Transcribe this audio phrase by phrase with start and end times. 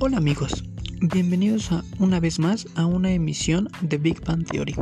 [0.00, 0.62] Hola amigos,
[1.00, 4.76] bienvenidos una vez más a una emisión de Big Bang Theory.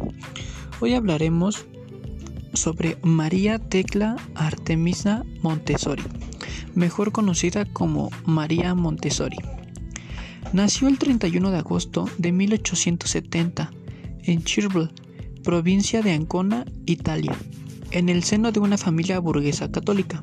[0.79, 1.65] Hoy hablaremos
[2.53, 6.03] sobre María Tecla Artemisa Montessori,
[6.75, 9.39] mejor conocida como María Montessori.
[10.53, 13.71] Nació el 31 de agosto de 1870
[14.25, 14.91] en Cherbourg,
[15.43, 17.35] provincia de Ancona, Italia,
[17.91, 20.23] en el seno de una familia burguesa católica.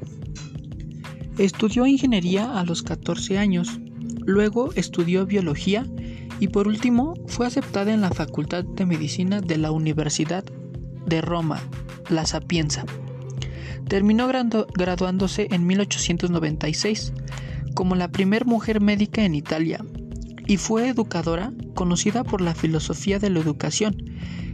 [1.40, 3.80] Estudió ingeniería a los 14 años
[4.26, 5.86] Luego estudió biología
[6.40, 10.44] y por último fue aceptada en la Facultad de Medicina de la Universidad
[11.06, 11.62] de Roma,
[12.10, 12.86] La Sapienza.
[13.88, 17.14] Terminó graduándose en 1896
[17.76, 19.84] como la primera mujer médica en Italia
[20.48, 23.96] y fue educadora conocida por la filosofía de la educación,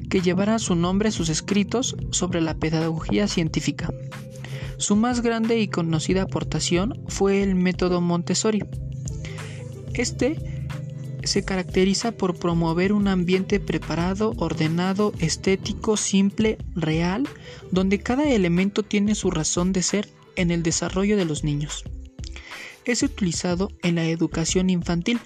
[0.09, 3.93] que llevara a su nombre sus escritos sobre la pedagogía científica.
[4.77, 8.63] Su más grande y conocida aportación fue el método Montessori,
[9.99, 10.37] este
[11.23, 17.27] se caracteriza por promover un ambiente preparado, ordenado, estético, simple, real,
[17.71, 21.83] donde cada elemento tiene su razón de ser en el desarrollo de los niños.
[22.85, 25.19] Es utilizado en la educación infantil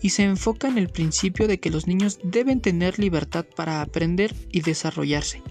[0.00, 4.34] y se enfoca en el principio de que los niños deben tener libertad para aprender
[4.52, 5.42] y desarrollarse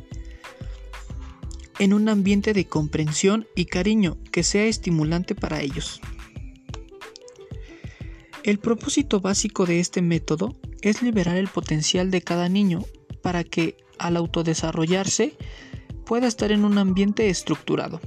[1.81, 5.99] en un ambiente de comprensión y cariño que sea estimulante para ellos.
[8.43, 12.83] El propósito básico de este método es liberar el potencial de cada niño
[13.21, 15.37] para que, al autodesarrollarse,
[16.07, 18.01] pueda estar en un ambiente estructurado.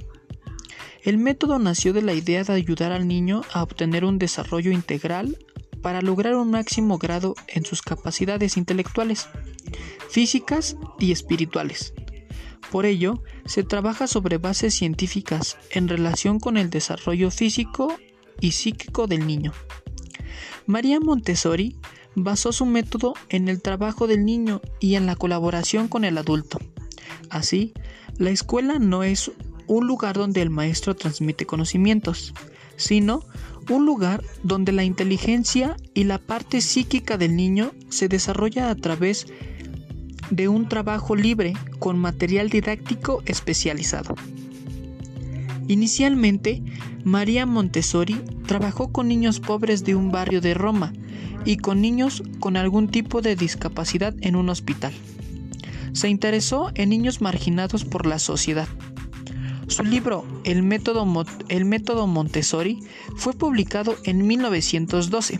[1.03, 5.37] El método nació de la idea de ayudar al niño a obtener un desarrollo integral
[5.81, 9.29] para lograr un máximo grado en sus capacidades intelectuales,
[10.09, 11.93] físicas y espirituales.
[12.71, 17.95] Por ello, se trabaja sobre bases científicas en relación con el desarrollo físico
[18.41, 19.53] y psíquico del niño.
[20.65, 21.75] María Montessori
[22.15, 26.59] basó su método en el trabajo del niño y en la colaboración con el adulto.
[27.29, 27.73] Así,
[28.17, 29.31] la escuela no es
[29.67, 32.33] un lugar donde el maestro transmite conocimientos,
[32.77, 33.23] sino
[33.69, 39.27] un lugar donde la inteligencia y la parte psíquica del niño se desarrolla a través
[40.29, 44.15] de un trabajo libre con material didáctico especializado.
[45.67, 46.61] Inicialmente,
[47.03, 50.93] María Montessori trabajó con niños pobres de un barrio de Roma
[51.43, 54.93] y con niños con algún tipo de discapacidad en un hospital.
[55.93, 58.67] Se interesó en niños marginados por la sociedad.
[59.67, 62.81] Su libro El método, El método Montessori
[63.15, 65.39] fue publicado en 1912.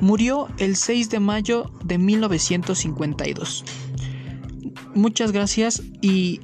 [0.00, 3.64] Murió el 6 de mayo de 1952.
[4.94, 6.40] Muchas gracias y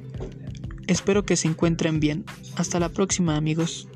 [0.89, 2.25] Espero que se encuentren bien.
[2.55, 3.87] Hasta la próxima amigos.